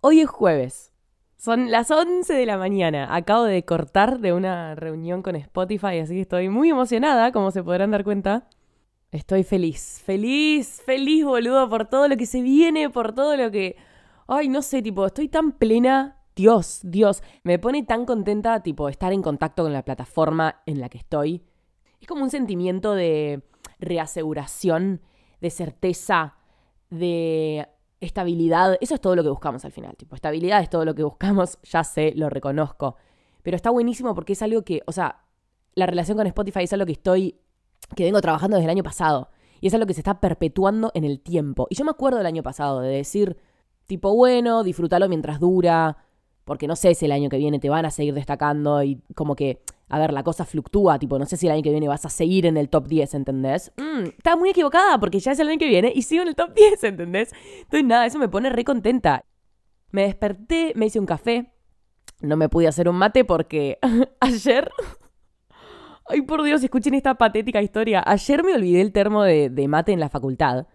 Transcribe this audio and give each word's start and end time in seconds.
Hoy 0.00 0.20
es 0.20 0.28
jueves. 0.28 0.92
Son 1.36 1.70
las 1.70 1.90
11 1.90 2.32
de 2.32 2.46
la 2.46 2.58
mañana. 2.58 3.14
Acabo 3.14 3.44
de 3.44 3.64
cortar 3.64 4.20
de 4.20 4.32
una 4.32 4.74
reunión 4.74 5.22
con 5.22 5.36
Spotify, 5.36 5.98
así 5.98 6.14
que 6.14 6.20
estoy 6.20 6.48
muy 6.48 6.70
emocionada, 6.70 7.32
como 7.32 7.50
se 7.50 7.62
podrán 7.62 7.90
dar 7.90 8.04
cuenta. 8.04 8.48
Estoy 9.10 9.42
feliz, 9.42 10.02
feliz, 10.04 10.82
feliz, 10.84 11.24
boludo, 11.24 11.68
por 11.68 11.86
todo 11.86 12.08
lo 12.08 12.16
que 12.16 12.26
se 12.26 12.42
viene, 12.42 12.90
por 12.90 13.14
todo 13.14 13.36
lo 13.36 13.50
que... 13.50 13.76
Ay, 14.28 14.48
no 14.48 14.60
sé, 14.62 14.82
tipo, 14.82 15.06
estoy 15.06 15.28
tan 15.28 15.52
plena. 15.52 16.22
Dios, 16.34 16.80
Dios, 16.82 17.22
me 17.42 17.58
pone 17.58 17.82
tan 17.82 18.04
contenta, 18.04 18.62
tipo, 18.62 18.88
estar 18.88 19.12
en 19.12 19.22
contacto 19.22 19.62
con 19.62 19.72
la 19.72 19.84
plataforma 19.84 20.62
en 20.66 20.80
la 20.80 20.90
que 20.90 20.98
estoy. 20.98 21.42
Es 22.00 22.06
como 22.06 22.22
un 22.22 22.30
sentimiento 22.30 22.94
de 22.94 23.42
reaseguración, 23.78 25.00
de 25.40 25.50
certeza, 25.50 26.34
de 26.90 27.66
estabilidad. 28.00 28.76
Eso 28.80 28.94
es 28.94 29.00
todo 29.00 29.16
lo 29.16 29.22
que 29.22 29.28
buscamos 29.28 29.64
al 29.64 29.72
final. 29.72 29.96
Tipo, 29.96 30.14
estabilidad 30.14 30.60
es 30.62 30.70
todo 30.70 30.84
lo 30.84 30.94
que 30.94 31.02
buscamos, 31.02 31.58
ya 31.64 31.84
sé, 31.84 32.12
lo 32.16 32.30
reconozco. 32.30 32.96
Pero 33.42 33.56
está 33.56 33.70
buenísimo 33.70 34.14
porque 34.14 34.32
es 34.34 34.42
algo 34.42 34.62
que, 34.62 34.82
o 34.86 34.92
sea, 34.92 35.24
la 35.74 35.86
relación 35.86 36.16
con 36.16 36.26
Spotify 36.26 36.64
es 36.64 36.72
algo 36.72 36.86
que 36.86 36.92
estoy, 36.92 37.36
que 37.94 38.04
vengo 38.04 38.20
trabajando 38.20 38.56
desde 38.56 38.66
el 38.66 38.70
año 38.70 38.82
pasado. 38.82 39.30
Y 39.60 39.68
es 39.68 39.74
algo 39.74 39.86
que 39.86 39.94
se 39.94 40.00
está 40.00 40.20
perpetuando 40.20 40.90
en 40.94 41.04
el 41.04 41.20
tiempo. 41.20 41.66
Y 41.70 41.76
yo 41.76 41.84
me 41.84 41.90
acuerdo 41.90 42.18
del 42.18 42.26
año 42.26 42.42
pasado 42.42 42.80
de 42.80 42.88
decir, 42.88 43.36
tipo, 43.86 44.14
bueno, 44.14 44.62
disfrútalo 44.64 45.08
mientras 45.08 45.40
dura, 45.40 45.96
porque 46.44 46.66
no 46.66 46.76
sé 46.76 46.94
si 46.94 47.06
el 47.06 47.12
año 47.12 47.28
que 47.28 47.38
viene 47.38 47.58
te 47.58 47.68
van 47.68 47.86
a 47.86 47.90
seguir 47.90 48.14
destacando 48.14 48.82
y 48.82 49.02
como 49.14 49.34
que 49.34 49.62
a 49.88 49.98
ver, 50.00 50.12
la 50.12 50.24
cosa 50.24 50.44
fluctúa, 50.44 50.98
tipo, 50.98 51.18
no 51.18 51.26
sé 51.26 51.36
si 51.36 51.46
el 51.46 51.52
año 51.52 51.62
que 51.62 51.70
viene 51.70 51.86
vas 51.86 52.04
a 52.04 52.08
seguir 52.08 52.46
en 52.46 52.56
el 52.56 52.68
top 52.68 52.88
10, 52.88 53.14
¿entendés? 53.14 53.72
Mm, 53.76 54.08
estaba 54.18 54.36
muy 54.36 54.50
equivocada 54.50 54.98
porque 54.98 55.20
ya 55.20 55.32
es 55.32 55.38
el 55.38 55.48
año 55.48 55.58
que 55.58 55.68
viene 55.68 55.92
y 55.94 56.02
sigo 56.02 56.22
en 56.22 56.28
el 56.28 56.34
top 56.34 56.54
10, 56.56 56.84
¿entendés? 56.84 57.32
Entonces 57.58 57.84
nada, 57.84 58.06
eso 58.06 58.18
me 58.18 58.28
pone 58.28 58.50
re 58.50 58.64
contenta. 58.64 59.24
Me 59.92 60.02
desperté, 60.02 60.72
me 60.74 60.86
hice 60.86 60.98
un 60.98 61.06
café, 61.06 61.52
no 62.20 62.36
me 62.36 62.48
pude 62.48 62.66
hacer 62.66 62.88
un 62.88 62.96
mate 62.96 63.24
porque 63.24 63.78
ayer... 64.20 64.70
Ay, 66.08 66.22
por 66.22 66.44
Dios, 66.44 66.62
escuchen 66.62 66.94
esta 66.94 67.16
patética 67.16 67.60
historia. 67.60 68.00
Ayer 68.06 68.44
me 68.44 68.54
olvidé 68.54 68.80
el 68.80 68.92
termo 68.92 69.24
de, 69.24 69.50
mate 69.68 69.92
en 69.92 69.98
la 69.98 70.08
facultad. 70.08 70.68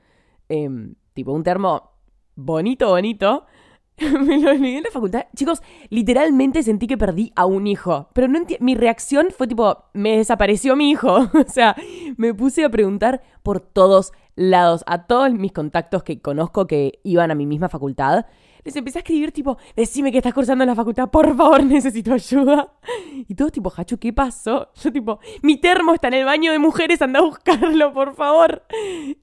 Em, 0.50 0.96
tipo, 1.14 1.32
un 1.32 1.44
termo 1.44 1.92
bonito, 2.36 2.90
bonito. 2.90 3.46
me 4.26 4.40
lo 4.40 4.52
olvidé 4.52 4.78
en 4.78 4.84
la 4.84 4.92
facultad. 4.92 5.26
Chicos, 5.36 5.62
literalmente 5.90 6.64
sentí 6.64 6.88
que 6.88 6.98
perdí 6.98 7.32
a 7.36 7.46
un 7.46 7.68
hijo. 7.68 8.10
Pero 8.14 8.28
no 8.28 8.40
mi 8.60 8.76
reacción 8.76 9.28
fue 9.36 9.48
tipo, 9.48 9.86
me 9.94 10.18
desapareció 10.18 10.76
mi 10.76 10.90
hijo. 10.92 11.30
o 11.34 11.50
sea, 11.52 11.76
me 12.18 12.34
puse 12.34 12.64
a 12.64 12.70
preguntar 12.70 13.22
por 13.44 13.60
todos 13.60 14.14
lados, 14.36 14.84
a 14.88 15.06
todos 15.06 15.32
mis 15.34 15.52
contactos 15.52 16.04
que 16.04 16.22
conozco 16.22 16.68
que 16.68 17.00
iban 17.04 17.32
a 17.32 17.36
mi 17.36 17.46
misma 17.46 17.70
facultad. 17.70 18.26
Les 18.64 18.76
empecé 18.76 19.00
a 19.00 19.02
escribir 19.02 19.32
tipo, 19.32 19.58
decime 19.76 20.12
que 20.12 20.20
estás 20.20 20.36
cursando 20.36 20.64
en 20.64 20.70
la 20.70 20.76
facultad, 20.76 21.10
por 21.10 21.36
favor, 21.36 21.64
necesito 21.66 22.14
ayuda. 22.14 22.74
Y 23.28 23.34
todos 23.36 23.52
tipo, 23.52 23.74
Hacho, 23.76 24.00
¿qué 24.00 24.14
pasó? 24.14 24.70
Yo 24.76 24.92
tipo, 24.92 25.20
mi 25.42 25.58
termo 25.58 25.94
está 25.94 26.10
en 26.10 26.16
el 26.16 26.26
baño 26.26 26.52
de 26.52 26.60
mujeres, 26.60 27.02
anda 27.02 27.20
a 27.20 27.24
buscarlo, 27.24 27.94
por 27.94 28.16
favor. 28.16 28.64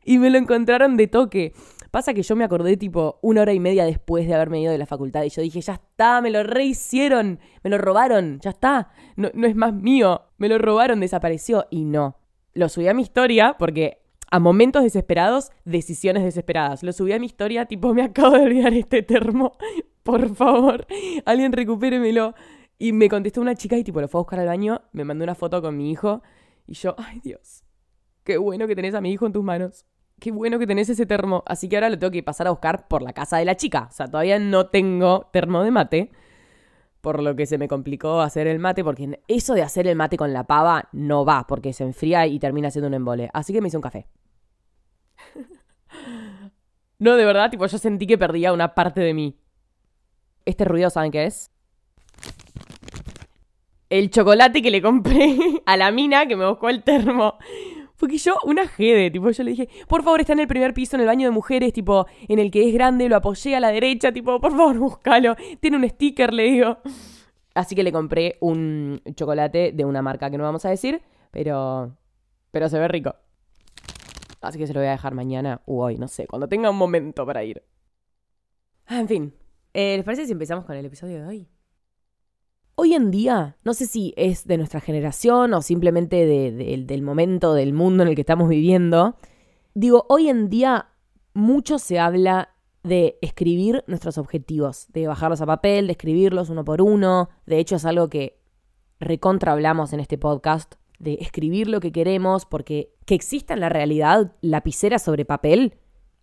Y 0.05 0.19
me 0.19 0.31
lo 0.31 0.39
encontraron 0.39 0.97
de 0.97 1.07
toque. 1.07 1.53
Pasa 1.91 2.13
que 2.13 2.23
yo 2.23 2.37
me 2.37 2.45
acordé 2.45 2.77
tipo 2.77 3.19
una 3.23 3.43
hora 3.43 3.53
y 3.53 3.61
media 3.61 3.85
después 3.85 4.27
de 4.27 4.35
haberme 4.35 4.61
ido 4.61 4.73
de 4.73 4.79
la 4.79 4.87
facultad 4.87 5.23
y 5.25 5.31
yo 5.31 5.41
dije, 5.41 5.61
ya 5.61 5.75
está, 5.75 6.21
me 6.21 6.31
lo 6.31 6.43
rehicieron, 6.43 7.41
me 7.63 7.71
lo 7.71 7.79
robaron, 7.79 8.41
ya 8.41 8.51
está, 8.51 8.91
no, 9.17 9.31
no 9.33 9.47
es 9.47 9.57
más 9.57 9.73
mío, 9.73 10.23
me 10.37 10.49
lo 10.49 10.59
robaron, 10.59 11.01
desapareció 11.01 11.67
y 11.71 11.85
no. 11.85 12.19
Lo 12.53 12.69
subí 12.69 12.89
a 12.89 12.95
mi 12.95 13.03
historia 13.03 13.57
porque 13.59 14.03
a 14.31 14.39
momentos 14.39 14.83
desesperados, 14.83 15.51
decisiones 15.65 16.25
desesperadas. 16.25 16.83
Lo 16.83 16.93
subí 16.93 17.13
a 17.13 17.19
mi 17.19 17.27
historia, 17.27 17.65
tipo, 17.67 17.95
me 17.95 18.03
acabo 18.03 18.37
de 18.37 18.45
olvidar 18.45 18.75
este 18.75 19.03
termo. 19.03 19.57
Por 20.03 20.35
favor, 20.35 20.87
alguien 21.25 21.53
recupéremelo. 21.53 22.35
Y 22.79 22.93
me 22.93 23.09
contestó 23.09 23.41
una 23.41 23.55
chica 23.55 23.77
y 23.77 23.85
tipo 23.85 24.01
lo 24.01 24.09
fue 24.09 24.21
a 24.21 24.23
buscar 24.23 24.39
al 24.39 24.47
baño, 24.47 24.83
me 24.93 25.05
mandó 25.05 25.25
una 25.25 25.35
foto 25.35 25.61
con 25.61 25.77
mi 25.77 25.91
hijo. 25.91 26.23
Y 26.67 26.75
yo, 26.75 26.95
ay 26.99 27.21
Dios, 27.21 27.65
qué 28.23 28.37
bueno 28.37 28.67
que 28.67 28.77
tenés 28.77 28.95
a 28.95 29.01
mi 29.01 29.11
hijo 29.11 29.27
en 29.27 29.33
tus 29.33 29.43
manos 29.43 29.85
qué 30.21 30.31
bueno 30.31 30.59
que 30.59 30.67
tenés 30.67 30.89
ese 30.89 31.07
termo. 31.07 31.43
Así 31.47 31.69
que 31.69 31.77
ahora 31.77 31.91
lo 31.91 31.99
tengo 31.99 32.11
que 32.11 32.23
pasar 32.23 32.47
a 32.47 32.51
buscar 32.51 32.89
por 32.89 33.03
la 33.03 33.13
casa 33.13 33.39
de 33.39 33.45
la 33.45 33.57
chica. 33.57 33.89
O 33.91 33.93
sea, 33.93 34.07
todavía 34.07 34.39
no 34.39 34.67
tengo 34.67 35.29
termo 35.33 35.63
de 35.63 35.71
mate. 35.71 36.11
Por 37.01 37.23
lo 37.23 37.37
que 37.37 37.47
se 37.47 37.59
me 37.59 37.69
complicó 37.69 38.21
hacer 38.21 38.47
el 38.49 38.59
mate, 38.59 38.83
porque 38.83 39.21
eso 39.29 39.55
de 39.55 39.63
hacer 39.63 39.87
el 39.87 39.97
mate 39.97 40.17
con 40.17 40.33
la 40.33 40.45
pava 40.45 40.89
no 40.93 41.25
va, 41.25 41.47
porque 41.47 41.73
se 41.73 41.85
enfría 41.85 42.27
y 42.27 42.39
termina 42.39 42.71
siendo 42.71 42.89
un 42.89 42.95
embole. 42.95 43.31
Así 43.33 43.53
que 43.53 43.61
me 43.61 43.69
hice 43.69 43.77
un 43.77 43.83
café. 43.83 44.09
no, 46.99 47.15
de 47.15 47.25
verdad, 47.25 47.51
tipo, 47.51 47.67
yo 47.67 47.79
sentí 47.79 48.07
que 48.07 48.19
perdía 48.19 48.53
una 48.53 48.75
parte 48.75 49.01
de 49.01 49.15
mí. 49.15 49.39
Este 50.45 50.65
ruido, 50.65 50.91
¿saben 50.91 51.13
qué 51.13 51.27
es? 51.27 51.53
El 53.91 54.11
chocolate 54.11 54.61
que 54.61 54.71
le 54.71 54.83
compré 54.83 55.37
a 55.67 55.77
la 55.77 55.91
mina 55.93 56.27
que 56.27 56.37
me 56.37 56.49
buscó 56.49 56.69
el 56.69 56.83
termo. 56.83 57.39
Porque 57.99 58.17
yo, 58.17 58.37
una 58.45 58.67
jede, 58.69 59.11
tipo, 59.11 59.29
yo 59.31 59.43
le 59.43 59.51
dije, 59.51 59.69
por 59.89 60.03
favor, 60.03 60.21
está 60.21 60.33
en 60.33 60.41
el 60.41 60.47
primer 60.47 60.73
piso, 60.73 60.97
en 60.97 61.01
el 61.01 61.07
baño 61.07 61.27
de 61.27 61.33
mujeres, 61.33 61.73
tipo, 61.73 62.07
en 62.29 62.39
el 62.39 62.51
que 62.51 62.69
es 62.69 62.73
grande, 62.73 63.09
lo 63.09 63.17
apoyé 63.17 63.57
a 63.57 63.61
la 63.61 63.71
derecha, 63.71 64.13
tipo, 64.13 64.41
por 64.41 64.53
favor, 64.53 64.79
búscalo. 64.79 65.37
Tiene 65.61 65.77
un 65.77 65.89
sticker, 65.89 66.33
le 66.33 66.45
digo. 66.45 66.79
Así 67.55 67.75
que 67.75 67.83
le 67.83 67.91
compré 67.91 68.37
un 68.41 69.03
chocolate 69.17 69.73
de 69.73 69.85
una 69.85 70.01
marca 70.01 70.31
que 70.31 70.39
no 70.39 70.45
vamos 70.45 70.65
a 70.65 70.71
decir, 70.71 71.03
pero. 71.33 71.97
Pero 72.53 72.69
se 72.69 72.79
ve 72.79 72.87
rico. 72.87 73.15
Así 74.41 74.59
que 74.59 74.67
se 74.69 74.73
lo 74.73 74.81
voy 74.81 74.89
a 74.89 74.93
dejar 74.93 75.15
mañana 75.15 75.61
o 75.67 75.85
hoy, 75.85 75.99
no 75.99 76.07
sé, 76.07 76.27
cuando 76.29 76.49
tenga 76.49 76.71
un 76.71 76.77
momento 76.77 77.27
para 77.27 77.43
ir. 77.43 77.65
Ah, 78.87 79.01
en 79.01 79.09
fin. 79.09 79.35
Eh, 79.75 79.97
¿Les 79.97 80.05
parece 80.05 80.25
si 80.25 80.33
empezamos 80.33 80.65
con 80.65 80.77
el 80.77 80.87
episodio 80.87 81.21
de 81.21 81.27
hoy? 81.27 81.49
Hoy 82.81 82.95
en 82.95 83.11
día, 83.11 83.57
no 83.65 83.75
sé 83.75 83.87
si 83.87 84.15
es 84.17 84.47
de 84.47 84.57
nuestra 84.57 84.79
generación 84.79 85.53
o 85.53 85.63
simplemente 85.63 86.25
del 86.25 87.03
momento, 87.03 87.53
del 87.53 87.73
mundo 87.73 88.05
en 88.05 88.11
el 88.11 88.15
que 88.15 88.21
estamos 88.21 88.49
viviendo, 88.49 89.17
digo, 89.75 90.07
hoy 90.09 90.29
en 90.29 90.49
día 90.49 90.87
mucho 91.35 91.81
se 91.81 91.99
habla 91.99 92.51
de 92.85 93.19
escribir 93.21 93.83
nuestros 93.89 94.17
objetivos, 94.17 94.87
de 94.93 95.09
bajarlos 95.09 95.41
a 95.41 95.47
papel, 95.47 95.89
de 95.89 95.95
escribirlos 95.95 96.51
uno 96.51 96.65
por 96.65 96.81
uno. 96.81 97.31
De 97.47 97.59
hecho, 97.59 97.75
es 97.75 97.85
algo 97.85 98.09
que 98.09 98.39
recontra 99.01 99.51
hablamos 99.51 99.93
en 99.93 99.99
este 99.99 100.17
podcast, 100.17 100.77
de 101.01 101.15
escribir 101.15 101.67
lo 101.67 101.81
que 101.81 101.91
queremos, 101.91 102.47
porque 102.47 102.95
que 103.07 103.17
exista 103.17 103.55
en 103.55 103.61
la 103.61 103.71
realidad 103.71 104.37
lapicera 104.41 105.01
sobre 105.01 105.25
papel 105.25 105.75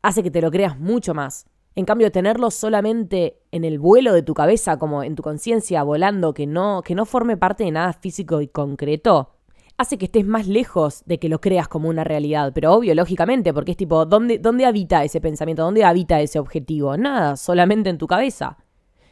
hace 0.01 0.23
que 0.23 0.31
te 0.31 0.41
lo 0.41 0.51
creas 0.51 0.79
mucho 0.79 1.13
más. 1.13 1.47
En 1.75 1.83
cambio, 1.83 2.11
tenerlo 2.11 2.51
solamente 2.51 3.41
en 3.51 3.65
el 3.65 3.79
vuelo 3.79 4.13
de 4.13 4.23
tu 4.23 4.33
cabeza, 4.33 4.77
como 4.77 5.03
en 5.03 5.15
tu 5.15 5.23
conciencia, 5.23 5.83
volando, 5.83 6.33
que 6.33 6.47
no, 6.47 6.81
que 6.81 6.95
no 6.95 7.05
forme 7.05 7.35
parte 7.35 7.65
de 7.65 7.71
nada 7.71 7.91
físico 7.91 8.39
y 8.39 8.47
concreto, 8.47 9.35
hace 9.77 9.97
que 9.97 10.05
estés 10.05 10.25
más 10.25 10.47
lejos 10.47 11.03
de 11.05 11.19
que 11.19 11.27
lo 11.27 11.41
creas 11.41 11.67
como 11.67 11.89
una 11.89 12.05
realidad. 12.05 12.53
Pero 12.55 12.73
obvio, 12.73 12.95
lógicamente, 12.95 13.53
porque 13.53 13.71
es 13.71 13.77
tipo, 13.77 14.05
¿dónde, 14.05 14.39
¿dónde 14.39 14.65
habita 14.65 15.03
ese 15.03 15.19
pensamiento? 15.19 15.63
¿Dónde 15.63 15.83
habita 15.83 16.21
ese 16.21 16.39
objetivo? 16.39 16.95
Nada, 16.95 17.35
solamente 17.35 17.89
en 17.89 17.97
tu 17.97 18.07
cabeza. 18.07 18.57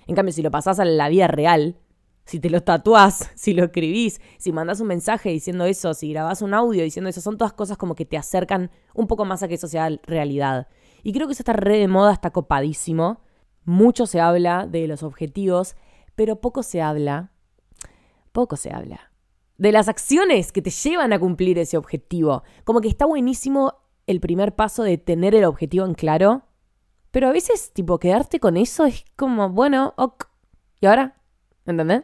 En 0.08 0.16
cambio, 0.16 0.34
si 0.34 0.42
lo 0.42 0.50
pasás 0.50 0.80
a 0.80 0.86
la 0.86 1.10
vida 1.10 1.28
real, 1.28 1.76
si 2.26 2.40
te 2.40 2.50
lo 2.50 2.62
tatuás, 2.62 3.30
si 3.36 3.54
lo 3.54 3.66
escribís, 3.66 4.22
si 4.38 4.52
mandás 4.54 4.80
un 4.80 4.88
mensaje 4.88 5.30
diciendo 5.30 5.66
eso, 5.66 5.94
si 5.94 6.12
grabás 6.14 6.42
un 6.42 6.54
audio 6.54 6.84
diciendo 6.84 7.10
eso, 7.10 7.22
son 7.22 7.38
todas 7.38 7.54
cosas 7.54 7.78
como 7.78 7.96
que 7.96 8.06
te 8.06 8.18
acercan 8.18 8.72
un 8.94 9.08
poco 9.08 9.26
más 9.26 9.44
a 9.44 9.48
que 9.48 9.56
eso 9.56 9.68
sea 9.68 9.90
realidad. 10.04 10.68
Y 11.04 11.14
creo 11.14 11.28
que 11.28 11.34
eso 11.34 11.42
está 11.42 11.54
re 11.54 11.78
de 11.78 11.88
moda, 11.88 12.14
está 12.14 12.32
copadísimo. 12.32 13.22
Mucho 13.66 14.08
se 14.08 14.20
habla 14.20 14.66
de 14.66 14.88
los 14.88 15.04
objetivos, 15.04 15.76
pero 16.16 16.42
poco 16.42 16.64
se 16.64 16.82
habla, 16.82 17.32
poco 18.32 18.56
se 18.56 18.74
habla 18.74 19.14
de 19.58 19.72
las 19.72 19.88
acciones 19.88 20.52
que 20.52 20.62
te 20.62 20.70
llevan 20.70 21.14
a 21.14 21.20
cumplir 21.20 21.58
ese 21.60 21.78
objetivo. 21.78 22.44
Como 22.64 22.82
que 22.82 22.88
está 22.88 23.06
buenísimo 23.06 23.76
el 24.08 24.20
primer 24.20 24.56
paso 24.56 24.84
de 24.84 24.98
tener 24.98 25.36
el 25.36 25.46
objetivo 25.46 25.86
en 25.86 25.94
claro, 25.94 26.44
pero 27.12 27.30
a 27.30 27.32
veces, 27.32 27.72
tipo, 27.72 28.00
quedarte 28.00 28.40
con 28.40 28.58
eso 28.58 28.86
es 28.86 29.06
como, 29.16 29.50
bueno, 29.50 29.94
ok. 29.98 30.26
¿Y 30.82 30.88
ahora? 30.88 31.22
¿Entendés? 31.66 32.04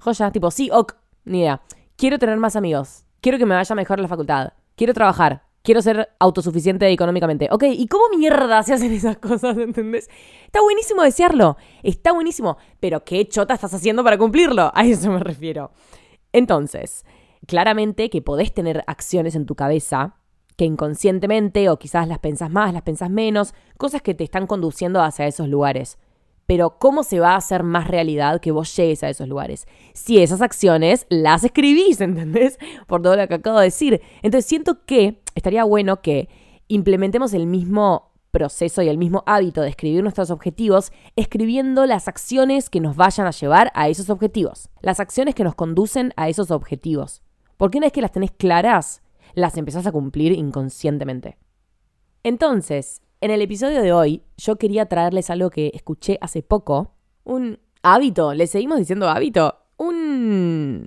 Joya, 0.00 0.32
tipo, 0.32 0.50
sí, 0.50 0.70
ok, 0.72 0.96
ni 1.24 1.40
idea. 1.40 1.60
Quiero 1.96 2.18
tener 2.18 2.38
más 2.38 2.56
amigos. 2.56 3.04
Quiero 3.20 3.38
que 3.38 3.46
me 3.46 3.54
vaya 3.54 3.74
mejor 3.74 4.00
la 4.00 4.08
facultad. 4.08 4.54
Quiero 4.74 4.94
trabajar 4.94 5.46
quiero 5.64 5.82
ser 5.82 6.10
autosuficiente 6.20 6.86
económicamente. 6.92 7.48
Ok, 7.50 7.64
¿y 7.70 7.88
cómo 7.88 8.04
mierda 8.16 8.62
se 8.62 8.74
hacen 8.74 8.92
esas 8.92 9.16
cosas, 9.16 9.56
entendés? 9.56 10.08
Está 10.44 10.60
buenísimo 10.60 11.02
desearlo, 11.02 11.56
está 11.82 12.12
buenísimo, 12.12 12.58
pero 12.78 13.02
¿qué 13.04 13.26
chota 13.26 13.54
estás 13.54 13.74
haciendo 13.74 14.04
para 14.04 14.18
cumplirlo? 14.18 14.70
A 14.74 14.84
eso 14.84 15.10
me 15.10 15.18
refiero. 15.18 15.72
Entonces, 16.32 17.04
claramente 17.46 18.10
que 18.10 18.22
podés 18.22 18.52
tener 18.52 18.84
acciones 18.86 19.34
en 19.34 19.46
tu 19.46 19.56
cabeza 19.56 20.16
que 20.56 20.66
inconscientemente 20.66 21.68
o 21.68 21.78
quizás 21.78 22.06
las 22.06 22.20
pensás 22.20 22.50
más, 22.50 22.72
las 22.72 22.82
pensás 22.82 23.10
menos, 23.10 23.54
cosas 23.76 24.02
que 24.02 24.14
te 24.14 24.22
están 24.22 24.46
conduciendo 24.46 25.02
hacia 25.02 25.26
esos 25.26 25.48
lugares. 25.48 25.98
Pero 26.46 26.78
¿cómo 26.78 27.04
se 27.04 27.20
va 27.20 27.30
a 27.30 27.36
hacer 27.36 27.62
más 27.62 27.88
realidad 27.88 28.40
que 28.40 28.52
vos 28.52 28.76
llegues 28.76 29.02
a 29.02 29.08
esos 29.08 29.26
lugares? 29.26 29.66
Si 29.94 30.22
esas 30.22 30.42
acciones 30.42 31.06
las 31.08 31.42
escribís, 31.42 32.00
¿entendés? 32.02 32.58
Por 32.86 33.00
todo 33.00 33.16
lo 33.16 33.26
que 33.26 33.34
acabo 33.34 33.58
de 33.58 33.64
decir. 33.64 34.02
Entonces 34.22 34.46
siento 34.46 34.84
que 34.84 35.23
estaría 35.34 35.64
bueno 35.64 36.00
que 36.02 36.28
implementemos 36.68 37.34
el 37.34 37.46
mismo 37.46 38.12
proceso 38.30 38.82
y 38.82 38.88
el 38.88 38.98
mismo 38.98 39.22
hábito 39.26 39.62
de 39.62 39.68
escribir 39.68 40.02
nuestros 40.02 40.30
objetivos, 40.30 40.92
escribiendo 41.14 41.86
las 41.86 42.08
acciones 42.08 42.68
que 42.68 42.80
nos 42.80 42.96
vayan 42.96 43.26
a 43.26 43.30
llevar 43.30 43.70
a 43.74 43.88
esos 43.88 44.10
objetivos, 44.10 44.68
las 44.80 44.98
acciones 44.98 45.34
que 45.34 45.44
nos 45.44 45.54
conducen 45.54 46.12
a 46.16 46.28
esos 46.28 46.50
objetivos. 46.50 47.22
Porque 47.56 47.78
una 47.78 47.86
vez 47.86 47.92
que 47.92 48.02
las 48.02 48.12
tenés 48.12 48.32
claras, 48.32 49.02
las 49.34 49.56
empezás 49.56 49.86
a 49.86 49.92
cumplir 49.92 50.32
inconscientemente. 50.32 51.38
Entonces, 52.24 53.02
en 53.20 53.30
el 53.30 53.40
episodio 53.40 53.82
de 53.82 53.92
hoy, 53.92 54.22
yo 54.36 54.56
quería 54.56 54.86
traerles 54.86 55.30
algo 55.30 55.50
que 55.50 55.70
escuché 55.72 56.18
hace 56.20 56.42
poco, 56.42 56.94
un 57.22 57.60
hábito, 57.82 58.34
le 58.34 58.46
seguimos 58.46 58.78
diciendo 58.78 59.08
hábito, 59.08 59.56
un 59.76 60.86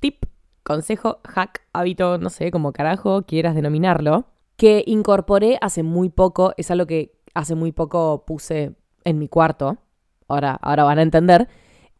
tip, 0.00 0.24
consejo, 0.70 1.18
hack, 1.24 1.62
hábito, 1.72 2.18
no 2.18 2.30
sé, 2.30 2.52
como 2.52 2.72
carajo 2.72 3.22
quieras 3.22 3.56
denominarlo, 3.56 4.26
que 4.56 4.84
incorporé 4.86 5.58
hace 5.60 5.82
muy 5.82 6.10
poco, 6.10 6.52
es 6.56 6.70
algo 6.70 6.86
que 6.86 7.12
hace 7.34 7.56
muy 7.56 7.72
poco 7.72 8.24
puse 8.24 8.76
en 9.02 9.18
mi 9.18 9.26
cuarto, 9.26 9.78
ahora, 10.28 10.52
ahora 10.62 10.84
van 10.84 11.00
a 11.00 11.02
entender. 11.02 11.48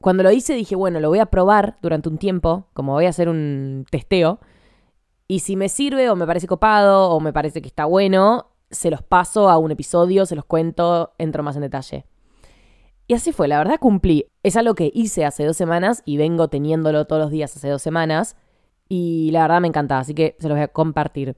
Cuando 0.01 0.23
lo 0.23 0.31
hice 0.31 0.55
dije, 0.55 0.77
bueno, 0.77 1.01
lo 1.01 1.09
voy 1.09 1.19
a 1.19 1.27
probar 1.27 1.79
durante 1.83 2.09
un 2.09 2.19
tiempo, 2.19 2.69
como 2.73 2.93
voy 2.93 3.07
a 3.07 3.09
hacer 3.09 3.29
un 3.29 3.87
testeo, 3.91 4.39
y 5.27 5.41
si 5.41 5.57
me 5.57 5.69
sirve 5.69 6.09
o 6.09 6.15
me 6.15 6.27
parece 6.27 6.47
copado 6.47 7.11
o 7.11 7.19
me 7.19 7.33
parece 7.33 7.61
que 7.61 7.69
está 7.69 7.87
bueno, 7.87 8.53
se 8.71 8.91
los 8.91 9.03
paso 9.03 9.51
a 9.51 9.59
un 9.59 9.73
episodio, 9.73 10.27
se 10.27 10.37
los 10.37 10.45
cuento, 10.45 11.13
entro 11.19 11.43
más 11.43 11.57
en 11.57 11.63
detalle. 11.63 12.07
Y 13.09 13.15
así 13.15 13.33
fue, 13.33 13.49
la 13.49 13.59
verdad 13.59 13.81
cumplí. 13.81 14.27
Es 14.45 14.57
algo 14.57 14.77
que 14.77 14.93
hice 14.95 15.25
hace 15.25 15.45
dos 15.45 15.57
semanas 15.57 16.03
y 16.05 16.19
vengo 16.19 16.47
teniéndolo 16.47 17.07
todos 17.07 17.21
los 17.21 17.33
días 17.33 17.57
hace 17.57 17.69
dos 17.69 17.83
semanas. 17.83 18.37
Y 18.93 19.31
la 19.31 19.43
verdad 19.43 19.61
me 19.61 19.69
encanta, 19.69 20.01
así 20.01 20.15
que 20.15 20.35
se 20.41 20.49
los 20.49 20.57
voy 20.57 20.65
a 20.65 20.69
compartir. 20.69 21.37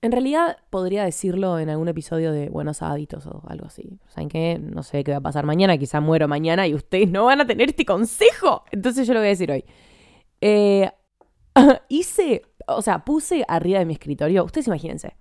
En 0.00 0.12
realidad 0.12 0.56
podría 0.70 1.04
decirlo 1.04 1.58
en 1.58 1.68
algún 1.68 1.88
episodio 1.88 2.32
de 2.32 2.48
Buenos 2.48 2.80
Hábitos 2.80 3.26
o 3.26 3.42
algo 3.46 3.66
así. 3.66 4.00
¿Saben 4.08 4.30
qué? 4.30 4.58
No 4.58 4.82
sé 4.82 5.04
qué 5.04 5.10
va 5.10 5.18
a 5.18 5.20
pasar 5.20 5.44
mañana, 5.44 5.76
quizá 5.76 6.00
muero 6.00 6.26
mañana 6.26 6.66
y 6.66 6.74
ustedes 6.74 7.10
no 7.10 7.26
van 7.26 7.42
a 7.42 7.46
tener 7.46 7.68
este 7.68 7.84
consejo. 7.84 8.64
Entonces 8.72 9.06
yo 9.06 9.12
lo 9.12 9.20
voy 9.20 9.26
a 9.26 9.30
decir 9.30 9.52
hoy. 9.52 9.62
Eh, 10.40 10.90
hice, 11.90 12.46
o 12.66 12.80
sea, 12.80 13.04
puse 13.04 13.44
arriba 13.46 13.80
de 13.80 13.84
mi 13.84 13.92
escritorio, 13.92 14.44
ustedes 14.44 14.68
imagínense. 14.68 15.18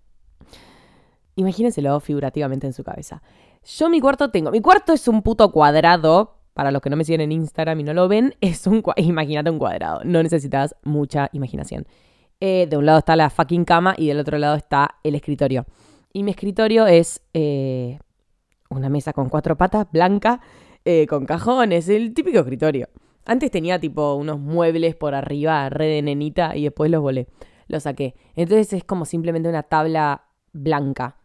Imagínenselo 1.35 1.99
figurativamente 1.99 2.67
en 2.67 2.73
su 2.73 2.85
cabeza. 2.85 3.21
Yo 3.65 3.89
mi 3.89 3.99
cuarto 3.99 4.31
tengo, 4.31 4.49
mi 4.49 4.61
cuarto 4.61 4.93
es 4.93 5.09
un 5.09 5.23
puto 5.23 5.51
cuadrado. 5.51 6.36
Para 6.57 6.71
los 6.71 6.81
que 6.81 6.89
no 6.89 6.95
me 6.95 7.03
siguen 7.03 7.21
en 7.21 7.31
Instagram 7.31 7.81
y 7.81 7.83
no 7.83 7.93
lo 7.93 8.07
ven, 8.07 8.33
es 8.41 8.65
un, 8.65 8.81
imagínate 8.95 9.51
un 9.51 9.59
cuadrado. 9.59 10.01
No 10.03 10.23
necesitas 10.23 10.75
mucha 10.81 11.29
imaginación. 11.31 11.85
Eh, 12.39 12.65
de 12.67 12.77
un 12.77 12.87
lado 12.87 12.97
está 12.97 13.15
la 13.15 13.29
fucking 13.29 13.63
cama 13.63 13.93
y 13.95 14.07
del 14.07 14.19
otro 14.19 14.39
lado 14.39 14.55
está 14.55 14.95
el 15.03 15.13
escritorio. 15.13 15.67
Y 16.11 16.23
mi 16.23 16.31
escritorio 16.31 16.87
es 16.87 17.21
eh, 17.35 17.99
una 18.71 18.89
mesa 18.89 19.13
con 19.13 19.29
cuatro 19.29 19.55
patas, 19.55 19.85
blanca, 19.91 20.41
eh, 20.83 21.05
con 21.05 21.27
cajones, 21.27 21.89
el 21.89 22.15
típico 22.15 22.39
escritorio. 22.39 22.89
Antes 23.23 23.51
tenía 23.51 23.79
tipo 23.79 24.15
unos 24.15 24.39
muebles 24.39 24.95
por 24.95 25.13
arriba, 25.13 25.69
red 25.69 25.89
de 25.89 26.01
nenita, 26.01 26.55
y 26.55 26.63
después 26.63 26.89
los 26.89 27.03
volé. 27.03 27.27
Los 27.67 27.83
saqué. 27.83 28.15
Entonces 28.35 28.73
es 28.73 28.83
como 28.83 29.05
simplemente 29.05 29.47
una 29.47 29.61
tabla 29.61 30.23
blanca. 30.53 31.17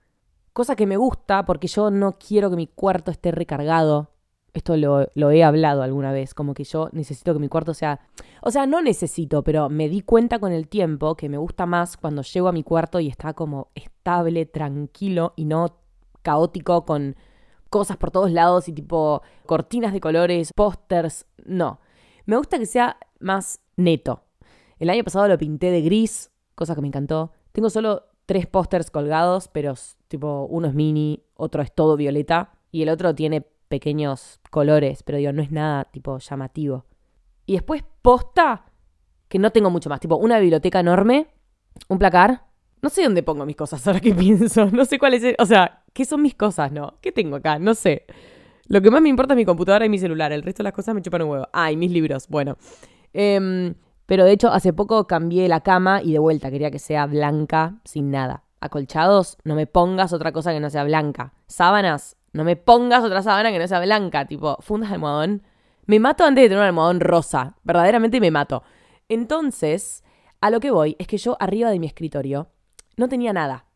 Cosa 0.52 0.76
que 0.76 0.87
me 0.87 0.99
gusta 0.99 1.46
porque 1.46 1.69
yo 1.69 1.90
no 1.90 2.19
quiero 2.19 2.50
que 2.50 2.56
mi 2.56 2.67
cuarto 2.67 3.11
esté 3.11 3.31
recargado 3.31 4.12
esto 4.55 4.77
lo, 4.77 5.31
he 5.31 5.45
hablado 5.45 5.83
alguna 5.83 6.13
vez, 6.13 6.35
como 6.35 6.53
que 6.53 6.65
yo 6.65 6.91
necesito 6.93 7.33
que 7.33 7.41
mi 7.41 7.49
cuarto 7.49 7.73
sea... 7.75 8.01
O 8.43 8.51
sea, 8.51 8.67
no 8.67 8.83
necesito, 8.83 9.43
pero 9.43 9.71
me 9.71 9.89
di 9.89 10.03
cuenta 10.03 10.39
con 10.39 10.53
el 10.53 10.69
tiempo 10.69 11.17
que 11.17 11.29
me 11.29 11.39
gusta 11.39 11.65
más 11.65 11.97
cuando 11.97 12.23
llego 12.23 12.49
a 12.49 12.53
mi 12.53 12.63
cuarto 12.63 13.01
y 13.01 13.09
está 13.09 13.33
como 13.33 13.69
estable, 13.75 14.45
tranquilo 14.47 15.33
y 15.37 15.47
no 15.47 15.79
caótico 16.23 16.85
con 16.85 17.17
cosas 17.71 17.97
por 17.97 18.11
todos 18.11 18.31
lados 18.31 18.69
y 18.69 18.73
tipo 18.73 19.23
cortinas 19.47 19.93
de 19.93 20.01
colores, 20.01 20.53
pósters. 20.55 21.27
No, 21.45 21.81
me 22.27 22.37
gusta 22.37 22.59
que 22.59 22.67
sea 22.67 22.99
más 23.21 23.61
neto. 23.77 24.23
El 24.79 24.91
año 24.91 25.05
pasado 25.05 25.29
lo 25.29 25.39
pinté 25.39 25.71
de 25.71 25.81
gris, 25.81 26.31
cosa 26.55 26.75
que 26.75 26.83
me 26.83 26.89
encantó. 26.89 27.33
Tengo 27.53 27.71
solo 27.71 28.05
tres 28.27 28.47
pósters 28.47 28.91
colgados, 28.91 29.49
pero 29.49 29.75
tipo 30.09 30.47
uno 30.51 30.69
es 30.69 30.75
mini, 30.75 31.23
otro 31.35 31.63
es 31.63 31.73
todo 31.73 31.97
violeta 31.97 32.53
y 32.71 32.83
el 32.83 32.89
otro 32.89 33.15
tiene 33.15 33.47
pequeños 33.73 34.39
colores, 34.51 35.03
pero 35.03 35.17
digo, 35.17 35.33
no 35.33 35.41
es 35.41 35.51
nada 35.51 35.85
tipo 35.85 36.19
llamativo. 36.19 36.85
Y 37.47 37.55
después 37.55 37.83
posta, 38.03 38.67
que 39.31 39.39
no 39.39 39.51
tengo 39.51 39.71
mucho 39.71 39.89
más, 39.89 39.99
tipo 39.99 40.17
una 40.17 40.39
biblioteca 40.39 40.81
enorme, 40.81 41.29
un 41.89 41.99
placar. 41.99 42.45
No 42.83 42.91
sé 42.91 43.03
dónde 43.03 43.23
pongo 43.23 43.47
mis 43.47 43.57
cosas 43.57 43.87
ahora 43.87 44.01
que 44.01 44.15
pienso, 44.27 44.67
no 44.67 44.85
sé 44.85 44.99
cuál 44.99 45.15
es, 45.15 45.35
o 45.39 45.47
sea, 45.47 45.85
¿qué 45.95 46.05
son 46.05 46.21
mis 46.21 46.35
cosas? 46.35 46.71
No, 46.71 46.99
¿qué 47.01 47.13
tengo 47.13 47.37
acá? 47.37 47.59
No 47.59 47.75
sé. 47.75 48.05
Lo 48.67 48.83
que 48.83 48.91
más 48.91 49.01
me 49.01 49.09
importa 49.09 49.33
es 49.33 49.39
mi 49.39 49.47
computadora 49.47 49.87
y 49.87 49.89
mi 49.89 49.99
celular, 49.99 50.33
el 50.33 50.43
resto 50.43 50.63
de 50.63 50.65
las 50.65 50.75
cosas 50.75 50.95
me 50.95 51.01
chupan 51.01 51.23
un 51.23 51.31
huevo. 51.31 51.49
Ah, 51.55 51.73
y 51.73 51.77
mis 51.79 51.91
libros, 51.91 52.29
bueno. 52.29 52.59
Em, 53.15 53.75
pero 54.05 54.27
de 54.27 54.33
hecho, 54.33 54.53
hace 54.53 54.75
poco 54.75 55.07
cambié 55.07 55.49
la 55.49 55.63
cama 55.63 56.03
y 56.03 56.13
de 56.13 56.19
vuelta 56.19 56.51
quería 56.51 56.71
que 56.71 56.79
sea 56.79 57.07
blanca, 57.07 57.81
sin 57.85 58.11
nada. 58.11 58.45
Acolchados, 58.61 59.39
no 59.45 59.55
me 59.55 59.67
pongas 59.67 60.13
otra 60.13 60.31
cosa 60.33 60.53
que 60.53 60.61
no 60.61 60.69
sea 60.69 60.85
blanca. 60.85 61.33
Sábanas, 61.47 62.19
no 62.32 62.44
me 62.44 62.56
pongas 62.56 63.05
otra 63.05 63.23
sábana 63.23 63.50
que 63.52 63.58
no 63.58 63.69
sea 63.69 63.81
blanca, 63.81 64.26
tipo, 64.26 64.56
fundas 64.61 64.90
de 64.90 64.94
almohadón. 64.94 65.43
Me 65.87 66.00
mato 66.00 66.25
antes 66.25 66.43
de 66.43 66.49
tener 66.49 66.61
un 66.61 66.67
almohadón 66.67 67.00
rosa. 67.00 67.56
Verdaderamente 67.62 68.20
me 68.20 68.31
mato. 68.31 68.62
Entonces, 69.08 70.02
a 70.40 70.50
lo 70.50 70.61
que 70.61 70.70
voy 70.70 70.96
es 70.99 71.06
que 71.06 71.19
yo 71.19 71.37
arriba 71.40 71.70
de 71.70 71.79
mi 71.79 71.87
escritorio 71.87 72.49
no 72.96 73.08
tenía 73.08 73.32
nada. 73.32 73.67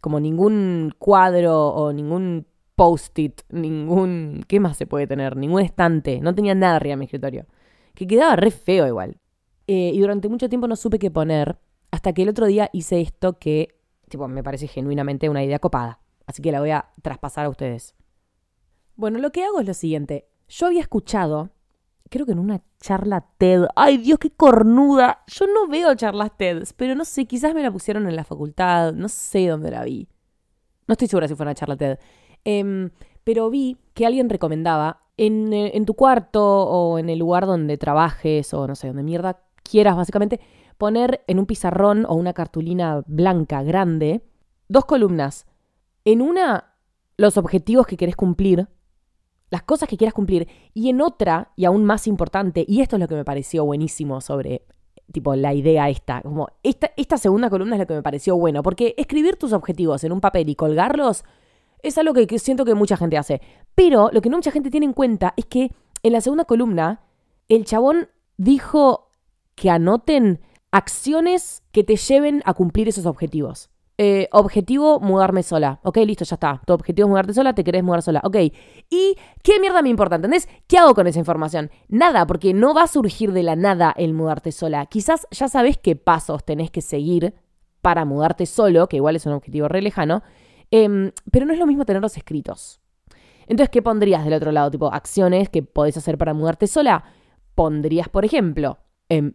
Como 0.00 0.20
ningún 0.20 0.92
cuadro 0.98 1.68
o 1.68 1.92
ningún 1.92 2.46
post-it, 2.74 3.42
ningún... 3.48 4.44
¿Qué 4.46 4.60
más 4.60 4.76
se 4.76 4.86
puede 4.86 5.06
tener? 5.06 5.36
Ningún 5.36 5.62
estante. 5.62 6.20
No 6.20 6.34
tenía 6.34 6.54
nada 6.54 6.76
arriba 6.76 6.92
de 6.92 6.96
mi 6.98 7.04
escritorio. 7.06 7.46
Que 7.94 8.06
quedaba 8.06 8.36
re 8.36 8.50
feo 8.50 8.86
igual. 8.86 9.18
Eh, 9.66 9.92
y 9.94 10.00
durante 10.00 10.28
mucho 10.28 10.48
tiempo 10.48 10.68
no 10.68 10.76
supe 10.76 10.98
qué 10.98 11.10
poner. 11.10 11.58
Hasta 11.90 12.12
que 12.12 12.22
el 12.22 12.28
otro 12.28 12.46
día 12.46 12.68
hice 12.72 13.00
esto 13.00 13.38
que, 13.38 13.78
tipo, 14.08 14.28
me 14.28 14.42
parece 14.42 14.66
genuinamente 14.66 15.28
una 15.28 15.44
idea 15.44 15.60
copada. 15.60 16.00
Así 16.26 16.42
que 16.42 16.52
la 16.52 16.60
voy 16.60 16.70
a 16.70 16.90
traspasar 17.02 17.46
a 17.46 17.48
ustedes. 17.48 17.94
Bueno, 18.96 19.18
lo 19.18 19.30
que 19.32 19.44
hago 19.44 19.60
es 19.60 19.66
lo 19.66 19.74
siguiente. 19.74 20.28
Yo 20.48 20.66
había 20.66 20.80
escuchado, 20.80 21.50
creo 22.10 22.26
que 22.26 22.32
en 22.32 22.38
una 22.38 22.62
charla 22.80 23.26
TED, 23.38 23.66
ay 23.74 23.98
Dios, 23.98 24.18
qué 24.18 24.30
cornuda. 24.30 25.22
Yo 25.26 25.46
no 25.46 25.66
veo 25.68 25.94
charlas 25.94 26.36
TED, 26.36 26.64
pero 26.76 26.94
no 26.94 27.04
sé, 27.04 27.26
quizás 27.26 27.54
me 27.54 27.62
la 27.62 27.70
pusieron 27.70 28.06
en 28.06 28.16
la 28.16 28.24
facultad, 28.24 28.92
no 28.92 29.08
sé 29.08 29.48
dónde 29.48 29.70
la 29.70 29.84
vi. 29.84 30.08
No 30.86 30.92
estoy 30.92 31.08
segura 31.08 31.28
si 31.28 31.34
fue 31.34 31.44
una 31.44 31.54
charla 31.54 31.76
TED. 31.76 31.98
Em, 32.44 32.90
pero 33.24 33.50
vi 33.50 33.78
que 33.94 34.04
alguien 34.06 34.28
recomendaba 34.28 35.02
en, 35.16 35.52
eh, 35.52 35.72
en 35.74 35.86
tu 35.86 35.94
cuarto 35.94 36.42
o 36.44 36.98
en 36.98 37.08
el 37.08 37.18
lugar 37.18 37.46
donde 37.46 37.78
trabajes 37.78 38.52
o 38.52 38.66
no 38.66 38.74
sé, 38.74 38.88
donde 38.88 39.02
mierda 39.02 39.40
quieras 39.62 39.96
básicamente, 39.96 40.40
poner 40.76 41.22
en 41.28 41.38
un 41.38 41.46
pizarrón 41.46 42.04
o 42.08 42.14
una 42.14 42.32
cartulina 42.32 43.02
blanca 43.06 43.62
grande 43.62 44.22
dos 44.68 44.84
columnas. 44.84 45.46
En 46.04 46.22
una, 46.22 46.74
los 47.16 47.36
objetivos 47.36 47.86
que 47.86 47.96
querés 47.96 48.16
cumplir 48.16 48.68
las 49.52 49.62
cosas 49.64 49.86
que 49.86 49.98
quieras 49.98 50.14
cumplir. 50.14 50.48
Y 50.72 50.88
en 50.88 51.02
otra, 51.02 51.52
y 51.56 51.66
aún 51.66 51.84
más 51.84 52.06
importante, 52.06 52.64
y 52.66 52.80
esto 52.80 52.96
es 52.96 53.00
lo 53.00 53.06
que 53.06 53.14
me 53.14 53.24
pareció 53.24 53.66
buenísimo 53.66 54.22
sobre, 54.22 54.62
tipo, 55.12 55.36
la 55.36 55.52
idea 55.52 55.90
esta, 55.90 56.22
como 56.22 56.48
esta, 56.62 56.90
esta 56.96 57.18
segunda 57.18 57.50
columna 57.50 57.76
es 57.76 57.80
lo 57.80 57.86
que 57.86 57.94
me 57.94 58.02
pareció 58.02 58.34
bueno, 58.38 58.62
porque 58.62 58.94
escribir 58.96 59.36
tus 59.36 59.52
objetivos 59.52 60.04
en 60.04 60.12
un 60.12 60.22
papel 60.22 60.48
y 60.48 60.54
colgarlos 60.54 61.24
es 61.82 61.98
algo 61.98 62.14
que, 62.14 62.38
siento 62.38 62.64
que 62.64 62.74
mucha 62.74 62.96
gente 62.96 63.18
hace. 63.18 63.42
Pero 63.74 64.08
lo 64.10 64.22
que 64.22 64.30
no 64.30 64.38
mucha 64.38 64.52
gente 64.52 64.70
tiene 64.70 64.86
en 64.86 64.94
cuenta 64.94 65.34
es 65.36 65.44
que 65.44 65.70
en 66.02 66.12
la 66.14 66.22
segunda 66.22 66.46
columna, 66.46 67.02
el 67.50 67.66
chabón 67.66 68.08
dijo 68.38 69.10
que 69.54 69.68
anoten 69.68 70.40
acciones 70.70 71.62
que 71.72 71.84
te 71.84 71.96
lleven 71.96 72.42
a 72.46 72.54
cumplir 72.54 72.88
esos 72.88 73.04
objetivos. 73.04 73.68
Eh, 73.98 74.28
objetivo, 74.32 75.00
mudarme 75.00 75.42
sola. 75.42 75.78
Ok, 75.82 75.98
listo, 75.98 76.24
ya 76.24 76.34
está. 76.34 76.62
Tu 76.66 76.72
objetivo 76.72 77.06
es 77.06 77.10
mudarte 77.10 77.34
sola, 77.34 77.54
te 77.54 77.62
querés 77.62 77.84
mudar 77.84 78.02
sola. 78.02 78.20
Ok. 78.24 78.36
¿Y 78.90 79.16
qué 79.42 79.60
mierda 79.60 79.82
me 79.82 79.90
importa? 79.90 80.16
¿Entendés? 80.16 80.48
¿Qué 80.66 80.78
hago 80.78 80.94
con 80.94 81.06
esa 81.06 81.18
información? 81.18 81.70
Nada, 81.88 82.26
porque 82.26 82.54
no 82.54 82.74
va 82.74 82.84
a 82.84 82.86
surgir 82.86 83.32
de 83.32 83.42
la 83.42 83.54
nada 83.54 83.92
el 83.96 84.14
mudarte 84.14 84.50
sola. 84.50 84.86
Quizás 84.86 85.26
ya 85.30 85.48
sabes 85.48 85.76
qué 85.78 85.94
pasos 85.94 86.44
tenés 86.44 86.70
que 86.70 86.80
seguir 86.80 87.34
para 87.82 88.04
mudarte 88.04 88.46
solo, 88.46 88.88
que 88.88 88.96
igual 88.96 89.16
es 89.16 89.26
un 89.26 89.32
objetivo 89.32 89.68
re 89.68 89.82
lejano, 89.82 90.22
em, 90.70 91.12
pero 91.30 91.44
no 91.44 91.52
es 91.52 91.58
lo 91.58 91.66
mismo 91.66 91.84
tenerlos 91.84 92.16
escritos. 92.16 92.80
Entonces, 93.46 93.70
¿qué 93.70 93.82
pondrías 93.82 94.24
del 94.24 94.34
otro 94.34 94.52
lado? 94.52 94.70
Tipo, 94.70 94.92
acciones 94.92 95.48
que 95.48 95.62
podés 95.62 95.96
hacer 95.96 96.16
para 96.16 96.32
mudarte 96.32 96.66
sola. 96.66 97.04
Pondrías, 97.54 98.08
por 98.08 98.24
ejemplo, 98.24 98.78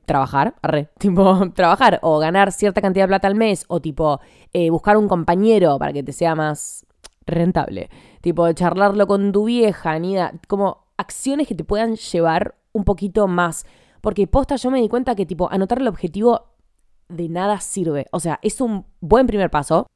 trabajar, 0.05 0.55
arre, 0.61 0.89
tipo, 0.97 1.49
trabajar 1.51 1.99
o 2.01 2.19
ganar 2.19 2.51
cierta 2.51 2.81
cantidad 2.81 3.05
de 3.05 3.09
plata 3.09 3.27
al 3.27 3.35
mes 3.35 3.65
o 3.67 3.79
tipo 3.79 4.19
eh, 4.53 4.69
buscar 4.69 4.97
un 4.97 5.07
compañero 5.07 5.77
para 5.77 5.93
que 5.93 6.03
te 6.03 6.13
sea 6.13 6.35
más 6.35 6.85
rentable, 7.25 7.89
tipo 8.21 8.51
charlarlo 8.53 9.05
con 9.07 9.31
tu 9.31 9.45
vieja, 9.45 9.99
ni 9.99 10.15
como 10.47 10.87
acciones 10.97 11.47
que 11.47 11.55
te 11.55 11.63
puedan 11.63 11.95
llevar 11.95 12.55
un 12.71 12.83
poquito 12.83 13.27
más, 13.27 13.65
porque 14.01 14.27
posta 14.27 14.55
yo 14.55 14.71
me 14.71 14.81
di 14.81 14.87
cuenta 14.87 15.15
que 15.15 15.25
tipo 15.25 15.51
anotar 15.51 15.79
el 15.79 15.87
objetivo 15.87 16.53
de 17.09 17.29
nada 17.29 17.59
sirve, 17.59 18.07
o 18.11 18.19
sea, 18.19 18.39
es 18.41 18.61
un 18.61 18.85
buen 19.01 19.27
primer 19.27 19.49
paso, 19.49 19.87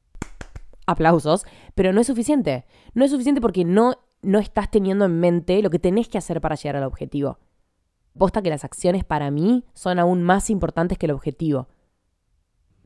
aplausos, 0.86 1.44
pero 1.74 1.92
no 1.92 2.00
es 2.00 2.06
suficiente. 2.06 2.64
No 2.94 3.04
es 3.04 3.10
suficiente 3.10 3.40
porque 3.40 3.64
no, 3.64 3.94
no 4.22 4.38
estás 4.38 4.70
teniendo 4.70 5.04
en 5.04 5.18
mente 5.20 5.62
lo 5.62 5.70
que 5.70 5.78
tenés 5.78 6.08
que 6.08 6.18
hacer 6.18 6.40
para 6.40 6.54
llegar 6.54 6.76
al 6.76 6.84
objetivo. 6.84 7.38
Posta 8.16 8.42
que 8.42 8.50
las 8.50 8.64
acciones 8.64 9.04
para 9.04 9.30
mí 9.30 9.64
son 9.74 9.98
aún 9.98 10.22
más 10.22 10.50
importantes 10.50 10.98
que 10.98 11.06
el 11.06 11.12
objetivo. 11.12 11.68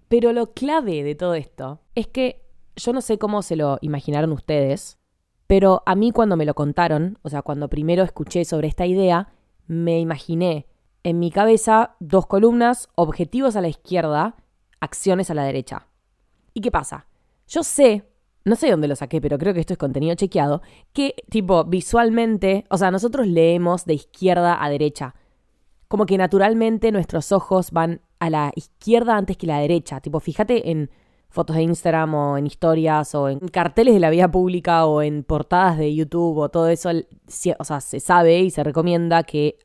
Pero 0.08 0.32
lo 0.32 0.52
clave 0.52 1.02
de 1.02 1.14
todo 1.14 1.34
esto 1.34 1.80
es 1.94 2.06
que 2.06 2.44
yo 2.76 2.92
no 2.92 3.00
sé 3.00 3.18
cómo 3.18 3.42
se 3.42 3.56
lo 3.56 3.78
imaginaron 3.80 4.32
ustedes, 4.32 4.98
pero 5.46 5.82
a 5.86 5.94
mí 5.94 6.12
cuando 6.12 6.36
me 6.36 6.44
lo 6.44 6.54
contaron, 6.54 7.18
o 7.22 7.28
sea, 7.28 7.42
cuando 7.42 7.68
primero 7.68 8.02
escuché 8.02 8.44
sobre 8.44 8.68
esta 8.68 8.86
idea, 8.86 9.32
me 9.66 9.98
imaginé 9.98 10.66
en 11.02 11.18
mi 11.18 11.30
cabeza 11.30 11.96
dos 12.00 12.26
columnas, 12.26 12.88
objetivos 12.94 13.56
a 13.56 13.60
la 13.60 13.68
izquierda, 13.68 14.36
acciones 14.80 15.30
a 15.30 15.34
la 15.34 15.44
derecha. 15.44 15.86
¿Y 16.52 16.60
qué 16.60 16.70
pasa? 16.70 17.06
Yo 17.46 17.62
sé, 17.62 18.04
no 18.46 18.54
sé 18.54 18.70
dónde 18.70 18.86
lo 18.86 18.94
saqué, 18.94 19.20
pero 19.20 19.38
creo 19.38 19.52
que 19.52 19.60
esto 19.60 19.72
es 19.72 19.78
contenido 19.78 20.14
chequeado, 20.14 20.62
que 20.92 21.16
tipo 21.28 21.64
visualmente, 21.64 22.64
o 22.70 22.78
sea, 22.78 22.92
nosotros 22.92 23.26
leemos 23.26 23.84
de 23.84 23.94
izquierda 23.94 24.62
a 24.64 24.70
derecha. 24.70 25.16
Como 25.88 26.06
que 26.06 26.16
naturalmente 26.16 26.92
nuestros 26.92 27.32
ojos 27.32 27.72
van 27.72 28.02
a 28.20 28.30
la 28.30 28.52
izquierda 28.54 29.16
antes 29.16 29.36
que 29.36 29.48
la 29.48 29.58
derecha. 29.58 30.00
Tipo, 30.00 30.20
fíjate 30.20 30.70
en 30.70 30.90
fotos 31.28 31.56
de 31.56 31.62
Instagram 31.62 32.14
o 32.14 32.38
en 32.38 32.46
historias 32.46 33.16
o 33.16 33.28
en 33.28 33.40
carteles 33.40 33.94
de 33.94 34.00
la 34.00 34.10
vía 34.10 34.30
pública 34.30 34.86
o 34.86 35.02
en 35.02 35.24
portadas 35.24 35.76
de 35.76 35.92
YouTube 35.92 36.38
o 36.38 36.48
todo 36.48 36.68
eso, 36.68 36.90
o 36.90 37.64
sea, 37.64 37.80
se 37.80 37.98
sabe 37.98 38.38
y 38.42 38.50
se 38.50 38.62
recomienda 38.62 39.24
que 39.24 39.58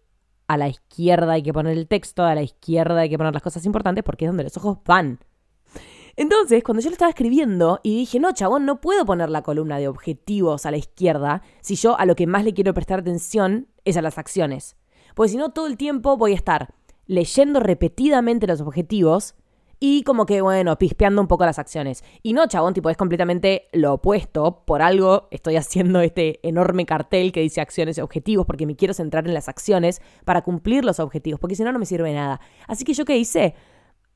a 0.48 0.58
la 0.58 0.70
izquierda 0.70 1.34
hay 1.34 1.44
que 1.44 1.54
poner 1.54 1.78
el 1.78 1.88
texto, 1.88 2.24
a 2.24 2.34
la 2.34 2.42
izquierda 2.42 3.02
hay 3.02 3.10
que 3.10 3.18
poner 3.18 3.34
las 3.34 3.44
cosas 3.44 3.64
importantes 3.64 4.04
porque 4.04 4.26
es 4.26 4.30
donde 4.30 4.44
los 4.44 4.58
ojos 4.58 4.80
van. 4.86 5.20
Entonces, 6.16 6.64
cuando 6.64 6.82
yo 6.82 6.90
lo 6.90 6.94
estaba 6.94 7.10
escribiendo 7.10 7.80
y 7.84 7.96
dije, 7.96 8.20
no, 8.20 8.32
chabón, 8.34 8.66
no 8.66 8.82
puedo 8.82 9.06
poner 9.06 9.30
la 9.30 9.42
columna 9.42 9.80
de 9.80 9.88
objetivos 9.88 10.66
a 10.66 10.72
la 10.72 10.78
izquierda 10.78 11.42
si 11.62 11.76
yo 11.76 11.98
a 12.00 12.06
lo 12.06 12.16
que 12.16 12.28
más 12.28 12.44
le 12.44 12.54
quiero 12.54 12.74
prestar 12.74 13.00
atención 13.00 13.68
es 13.86 13.98
a 13.98 14.02
las 14.02 14.18
acciones. 14.18 14.76
Porque 15.16 15.32
si 15.32 15.38
no, 15.38 15.50
todo 15.50 15.68
el 15.68 15.78
tiempo 15.78 16.18
voy 16.18 16.34
a 16.34 16.36
estar 16.36 16.74
leyendo 17.08 17.60
repetidamente 17.60 18.48
los 18.48 18.62
objetivos 18.62 19.36
y 19.84 20.04
como 20.04 20.28
que, 20.28 20.42
bueno, 20.42 20.78
pispeando 20.78 21.22
un 21.22 21.28
poco 21.28 21.44
las 21.44 21.58
acciones. 21.58 22.04
Y 22.22 22.34
no, 22.34 22.48
chabón, 22.48 22.76
tipo, 22.76 22.92
es 22.92 22.98
completamente 22.98 23.68
lo 23.74 23.96
opuesto. 23.96 24.64
Por 24.64 24.84
algo 24.84 25.28
estoy 25.32 25.56
haciendo 25.58 26.02
este 26.02 26.40
enorme 26.48 26.86
cartel 26.86 27.32
que 27.32 27.42
dice 27.42 27.62
acciones 27.62 27.98
y 27.98 28.02
objetivos, 28.02 28.46
porque 28.46 28.68
me 28.68 28.76
quiero 28.76 28.94
centrar 28.94 29.28
en 29.28 29.34
las 29.34 29.50
acciones 29.50 30.00
para 30.24 30.44
cumplir 30.44 30.86
los 30.86 31.00
objetivos, 31.00 31.40
porque 31.40 31.56
si 31.56 31.64
no, 31.64 31.72
no 31.72 31.80
me 31.80 31.88
sirve 31.88 32.14
nada. 32.14 32.40
Así 32.68 32.86
que 32.86 32.94
yo 32.94 33.06
qué 33.06 33.18
hice? 33.18 33.56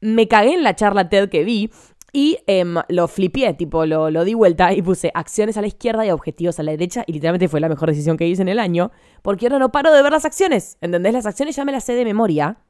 Me 0.01 0.27
cagué 0.27 0.53
en 0.53 0.63
la 0.63 0.75
charla 0.75 1.09
TED 1.09 1.29
que 1.29 1.43
vi 1.43 1.71
y 2.15 2.37
em, 2.47 2.75
lo 2.87 3.09
flipié, 3.09 3.55
tipo, 3.55 3.85
lo, 3.85 4.09
lo, 4.09 4.23
di 4.23 4.33
vuelta 4.33 4.71
y 4.71 4.81
puse 4.81 5.11
acciones 5.13 5.57
a 5.57 5.61
la 5.61 5.67
izquierda 5.67 6.05
y 6.05 6.11
objetivos 6.11 6.57
a 6.61 6.63
la 6.63 6.71
derecha. 6.71 7.03
Y 7.07 7.11
literalmente 7.11 7.49
fue 7.49 7.59
la 7.59 7.67
mejor 7.67 7.89
decisión 7.89 8.15
que 8.15 8.25
hice 8.25 8.41
en 8.41 8.47
el 8.47 8.57
año. 8.57 8.93
Porque 9.21 9.47
ahora 9.47 9.59
no 9.59 9.69
paro 9.73 9.91
de 9.91 10.01
ver 10.01 10.13
las 10.13 10.23
acciones. 10.23 10.77
¿Entendés? 10.79 11.11
Las 11.11 11.25
acciones 11.25 11.57
ya 11.57 11.65
me 11.65 11.73
las 11.73 11.83
sé 11.83 11.91
de 11.91 12.05
memoria. 12.05 12.63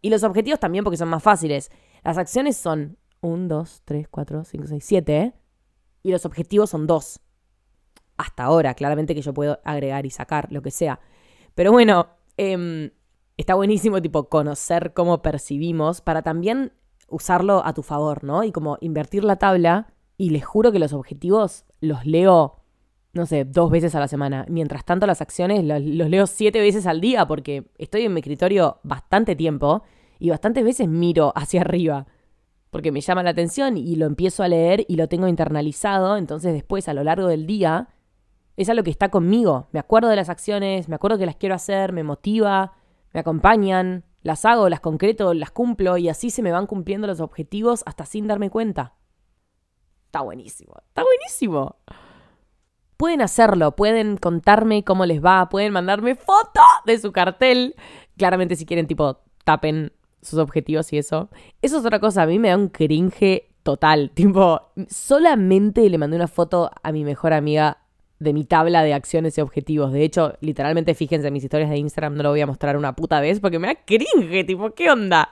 Y 0.00 0.08
los 0.08 0.22
objetivos 0.22 0.60
también 0.60 0.82
porque 0.82 0.96
son 0.96 1.10
más 1.10 1.22
fáciles. 1.22 1.70
Las 2.02 2.16
acciones 2.16 2.56
son 2.56 2.96
1, 3.20 3.48
2, 3.48 3.82
3, 3.84 4.08
4, 4.08 4.44
5, 4.44 4.66
6, 4.68 4.82
7. 4.86 5.34
Y 6.02 6.10
los 6.10 6.24
objetivos 6.24 6.70
son 6.70 6.86
2. 6.86 7.20
Hasta 8.16 8.44
ahora, 8.44 8.72
claramente 8.72 9.14
que 9.14 9.20
yo 9.20 9.34
puedo 9.34 9.60
agregar 9.62 10.06
y 10.06 10.10
sacar, 10.10 10.50
lo 10.50 10.62
que 10.62 10.70
sea. 10.70 11.00
Pero 11.54 11.70
bueno, 11.70 12.16
eh, 12.38 12.92
está 13.40 13.54
buenísimo, 13.54 14.00
tipo, 14.00 14.28
conocer 14.28 14.92
cómo 14.92 15.22
percibimos 15.22 16.00
para 16.00 16.22
también 16.22 16.72
usarlo 17.08 17.64
a 17.64 17.74
tu 17.74 17.82
favor, 17.82 18.24
¿no? 18.24 18.44
Y 18.44 18.52
como 18.52 18.78
invertir 18.80 19.24
la 19.24 19.36
tabla. 19.36 19.92
Y 20.16 20.30
les 20.30 20.44
juro 20.44 20.70
que 20.70 20.78
los 20.78 20.92
objetivos 20.92 21.64
los 21.80 22.04
leo, 22.04 22.56
no 23.14 23.24
sé, 23.24 23.44
dos 23.44 23.70
veces 23.70 23.94
a 23.94 24.00
la 24.00 24.08
semana. 24.08 24.44
Mientras 24.48 24.84
tanto, 24.84 25.06
las 25.06 25.22
acciones 25.22 25.64
los, 25.64 25.80
leo 26.10 26.26
siete 26.26 26.60
veces 26.60 26.86
al 26.86 27.00
día 27.00 27.26
porque 27.26 27.70
estoy 27.78 28.02
en 28.02 28.12
mi 28.12 28.20
escritorio 28.20 28.80
bastante 28.82 29.34
tiempo 29.34 29.82
y 30.18 30.30
bastantes 30.30 30.62
veces 30.62 30.88
miro 30.88 31.32
hacia 31.34 31.62
arriba. 31.62 32.06
Porque 32.70 32.92
me 32.92 33.00
llama 33.00 33.22
la 33.22 33.30
atención 33.30 33.78
y 33.78 33.96
lo 33.96 34.06
empiezo 34.06 34.42
a 34.42 34.48
leer 34.48 34.84
y 34.86 34.96
lo 34.96 35.08
tengo 35.08 35.26
internalizado. 35.26 36.18
Entonces, 36.18 36.52
después, 36.52 36.88
a 36.88 36.94
lo 36.94 37.02
largo 37.02 37.26
del 37.26 37.46
día, 37.46 37.88
es 38.56 38.68
algo 38.68 38.84
que 38.84 38.90
está 38.90 39.08
conmigo. 39.08 39.68
Me 39.72 39.80
acuerdo 39.80 40.10
de 40.10 40.16
las 40.16 40.28
acciones, 40.28 40.88
me 40.88 40.94
acuerdo 40.94 41.16
que 41.16 41.26
las 41.26 41.36
quiero 41.36 41.54
hacer, 41.54 41.94
me 41.94 42.04
motiva 42.04 42.74
me 43.12 43.20
acompañan, 43.20 44.04
las 44.22 44.44
hago, 44.44 44.68
las 44.68 44.80
concreto, 44.80 45.34
las 45.34 45.50
cumplo 45.50 45.96
y 45.96 46.08
así 46.08 46.30
se 46.30 46.42
me 46.42 46.52
van 46.52 46.66
cumpliendo 46.66 47.06
los 47.06 47.20
objetivos 47.20 47.82
hasta 47.86 48.06
sin 48.06 48.26
darme 48.26 48.50
cuenta. 48.50 48.94
Está 50.06 50.22
buenísimo, 50.22 50.74
está 50.88 51.02
buenísimo. 51.02 51.76
Pueden 52.96 53.22
hacerlo, 53.22 53.76
pueden 53.76 54.16
contarme 54.16 54.84
cómo 54.84 55.06
les 55.06 55.24
va, 55.24 55.48
pueden 55.48 55.72
mandarme 55.72 56.16
foto 56.16 56.60
de 56.84 56.98
su 56.98 57.12
cartel. 57.12 57.74
Claramente 58.18 58.56
si 58.56 58.66
quieren 58.66 58.86
tipo 58.86 59.20
tapen 59.44 59.92
sus 60.20 60.38
objetivos 60.38 60.92
y 60.92 60.98
eso. 60.98 61.30
Eso 61.62 61.78
es 61.78 61.84
otra 61.84 62.00
cosa, 62.00 62.22
a 62.22 62.26
mí 62.26 62.38
me 62.38 62.48
da 62.48 62.56
un 62.56 62.68
cringe 62.68 63.50
total. 63.62 64.10
Tipo, 64.14 64.72
solamente 64.88 65.88
le 65.88 65.98
mandé 65.98 66.16
una 66.16 66.28
foto 66.28 66.70
a 66.82 66.92
mi 66.92 67.04
mejor 67.04 67.32
amiga 67.32 67.78
de 68.20 68.34
mi 68.34 68.44
tabla 68.44 68.84
de 68.84 68.94
acciones 68.94 69.36
y 69.38 69.40
objetivos. 69.40 69.92
De 69.92 70.04
hecho, 70.04 70.34
literalmente 70.40 70.94
fíjense 70.94 71.26
en 71.26 71.32
mis 71.32 71.42
historias 71.42 71.70
de 71.70 71.78
Instagram, 71.78 72.14
no 72.14 72.22
lo 72.22 72.30
voy 72.30 72.42
a 72.42 72.46
mostrar 72.46 72.76
una 72.76 72.94
puta 72.94 73.20
vez 73.20 73.40
porque 73.40 73.58
me 73.58 73.66
da 73.66 73.74
cringe, 73.74 74.46
tipo, 74.46 74.70
¿qué 74.74 74.90
onda? 74.90 75.30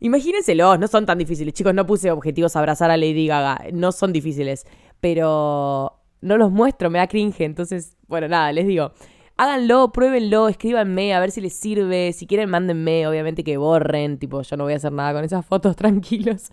Imagínenselo, 0.00 0.78
no 0.78 0.86
son 0.86 1.04
tan 1.04 1.18
difíciles. 1.18 1.52
Chicos, 1.52 1.74
no 1.74 1.84
puse 1.84 2.10
objetivos 2.10 2.56
a 2.56 2.60
abrazar 2.60 2.90
a 2.90 2.96
Lady 2.96 3.26
Gaga, 3.26 3.66
no 3.72 3.92
son 3.92 4.12
difíciles, 4.12 4.66
pero 5.00 6.00
no 6.20 6.36
los 6.38 6.50
muestro, 6.52 6.90
me 6.90 6.98
da 6.98 7.08
cringe. 7.08 7.40
Entonces, 7.40 7.96
bueno, 8.06 8.28
nada, 8.28 8.52
les 8.52 8.68
digo, 8.68 8.92
háganlo, 9.36 9.90
pruébenlo, 9.90 10.48
escríbanme 10.48 11.14
a 11.14 11.20
ver 11.20 11.32
si 11.32 11.40
les 11.40 11.54
sirve. 11.54 12.12
Si 12.12 12.28
quieren, 12.28 12.50
mándenme, 12.50 13.06
obviamente 13.08 13.42
que 13.42 13.56
borren, 13.56 14.18
tipo, 14.18 14.42
yo 14.42 14.56
no 14.56 14.64
voy 14.64 14.74
a 14.74 14.76
hacer 14.76 14.92
nada 14.92 15.12
con 15.12 15.24
esas 15.24 15.44
fotos, 15.44 15.74
tranquilos. 15.76 16.52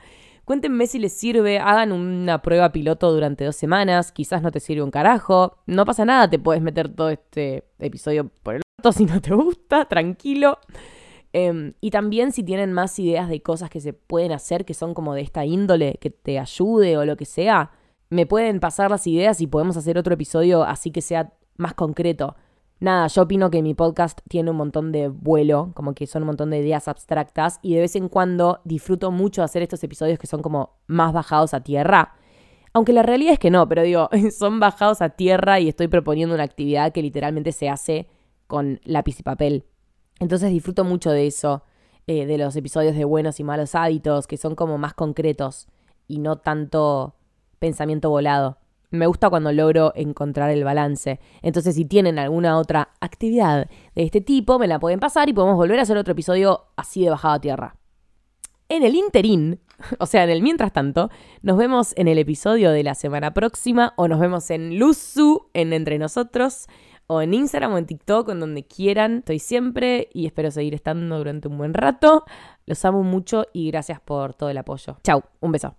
Cuéntenme 0.49 0.87
si 0.87 0.97
les 0.97 1.13
sirve, 1.13 1.59
hagan 1.59 1.91
una 1.91 2.41
prueba 2.41 2.71
piloto 2.71 3.11
durante 3.11 3.45
dos 3.45 3.55
semanas, 3.55 4.11
quizás 4.11 4.41
no 4.41 4.49
te 4.49 4.59
sirve 4.59 4.81
un 4.81 4.89
carajo, 4.89 5.57
no 5.67 5.85
pasa 5.85 6.05
nada, 6.05 6.27
te 6.27 6.39
puedes 6.39 6.59
meter 6.59 6.89
todo 6.89 7.11
este 7.11 7.65
episodio 7.77 8.31
por 8.41 8.55
el 8.55 8.61
otro 8.79 8.91
si 8.97 9.05
no 9.05 9.21
te 9.21 9.31
gusta, 9.35 9.85
tranquilo. 9.85 10.57
Em, 11.33 11.73
y 11.81 11.91
también 11.91 12.31
si 12.31 12.41
tienen 12.41 12.73
más 12.73 12.97
ideas 12.97 13.29
de 13.29 13.43
cosas 13.43 13.69
que 13.69 13.79
se 13.79 13.93
pueden 13.93 14.31
hacer 14.31 14.65
que 14.65 14.73
son 14.73 14.95
como 14.95 15.13
de 15.13 15.21
esta 15.21 15.45
índole, 15.45 15.99
que 16.01 16.09
te 16.09 16.39
ayude 16.39 16.97
o 16.97 17.05
lo 17.05 17.15
que 17.15 17.25
sea, 17.25 17.69
me 18.09 18.25
pueden 18.25 18.59
pasar 18.59 18.89
las 18.89 19.05
ideas 19.05 19.41
y 19.41 19.45
podemos 19.45 19.77
hacer 19.77 19.99
otro 19.99 20.15
episodio 20.15 20.63
así 20.63 20.89
que 20.89 21.01
sea 21.01 21.31
más 21.57 21.75
concreto. 21.75 22.35
Nada, 22.81 23.07
yo 23.07 23.23
opino 23.23 23.49
que 23.49 23.61
mi 23.61 23.73
podcast 23.73 24.21
tiene 24.29 24.51
un 24.51 24.57
montón 24.57 24.93
de 24.93 25.09
vuelo, 25.09 25.71
como 25.75 25.93
que 25.93 26.07
son 26.07 26.23
un 26.23 26.27
montón 26.27 26.49
de 26.49 26.59
ideas 26.59 26.87
abstractas 26.87 27.59
y 27.61 27.73
de 27.73 27.81
vez 27.81 27.95
en 27.97 28.07
cuando 28.07 28.61
disfruto 28.63 29.11
mucho 29.11 29.43
hacer 29.43 29.61
estos 29.61 29.83
episodios 29.83 30.17
que 30.17 30.27
son 30.27 30.41
como 30.41 30.77
más 30.87 31.11
bajados 31.11 31.53
a 31.53 31.61
tierra. 31.61 32.15
Aunque 32.71 32.93
la 32.93 33.03
realidad 33.03 33.33
es 33.33 33.39
que 33.39 33.51
no, 33.51 33.67
pero 33.67 33.83
digo, 33.83 34.09
son 34.37 34.61
bajados 34.61 35.01
a 35.01 35.09
tierra 35.09 35.59
y 35.59 35.67
estoy 35.67 35.89
proponiendo 35.89 36.33
una 36.35 36.45
actividad 36.45 36.93
que 36.93 37.01
literalmente 37.01 37.51
se 37.51 37.67
hace 37.67 38.07
con 38.47 38.79
lápiz 38.85 39.19
y 39.19 39.23
papel. 39.23 39.65
Entonces 40.19 40.49
disfruto 40.49 40.85
mucho 40.85 41.11
de 41.11 41.27
eso, 41.27 41.63
eh, 42.07 42.25
de 42.25 42.37
los 42.37 42.55
episodios 42.55 42.95
de 42.95 43.03
buenos 43.03 43.41
y 43.41 43.43
malos 43.43 43.75
hábitos, 43.75 44.25
que 44.25 44.37
son 44.37 44.55
como 44.55 44.77
más 44.77 44.93
concretos 44.93 45.67
y 46.07 46.19
no 46.19 46.37
tanto 46.37 47.15
pensamiento 47.59 48.09
volado. 48.09 48.57
Me 48.91 49.05
gusta 49.05 49.29
cuando 49.29 49.51
logro 49.51 49.93
encontrar 49.95 50.49
el 50.49 50.63
balance. 50.63 51.19
Entonces, 51.41 51.75
si 51.75 51.85
tienen 51.85 52.17
alguna 52.17 52.57
otra 52.57 52.89
actividad 52.99 53.69
de 53.95 54.03
este 54.03 54.21
tipo, 54.21 54.57
me 54.57 54.67
la 54.67 54.79
pueden 54.79 54.99
pasar 54.99 55.29
y 55.29 55.33
podemos 55.33 55.57
volver 55.57 55.79
a 55.79 55.83
hacer 55.83 55.97
otro 55.97 56.13
episodio 56.13 56.65
así 56.75 57.03
de 57.03 57.11
bajada 57.11 57.35
a 57.35 57.41
tierra. 57.41 57.75
En 58.67 58.83
el 58.83 58.95
interín, 58.95 59.59
o 59.99 60.05
sea, 60.05 60.23
en 60.23 60.31
el 60.31 60.41
mientras 60.41 60.73
tanto, 60.73 61.09
nos 61.41 61.57
vemos 61.57 61.93
en 61.97 62.07
el 62.07 62.17
episodio 62.17 62.71
de 62.71 62.83
la 62.83 62.95
semana 62.95 63.33
próxima 63.33 63.93
o 63.95 64.07
nos 64.07 64.19
vemos 64.19 64.49
en 64.49 64.79
Luzu, 64.79 65.49
en 65.53 65.73
Entre 65.73 65.99
Nosotros, 65.99 66.67
o 67.05 67.21
en 67.21 67.33
Instagram 67.33 67.73
o 67.73 67.77
en 67.77 67.87
TikTok, 67.87 68.29
en 68.29 68.39
donde 68.39 68.65
quieran. 68.65 69.19
Estoy 69.19 69.39
siempre 69.39 70.09
y 70.13 70.27
espero 70.27 70.51
seguir 70.51 70.75
estando 70.75 71.17
durante 71.17 71.47
un 71.47 71.57
buen 71.57 71.73
rato. 71.73 72.23
Los 72.65 72.85
amo 72.85 73.03
mucho 73.03 73.45
y 73.51 73.71
gracias 73.71 73.99
por 73.99 74.35
todo 74.35 74.49
el 74.49 74.57
apoyo. 74.57 74.97
Chau, 75.03 75.23
un 75.39 75.51
beso. 75.51 75.75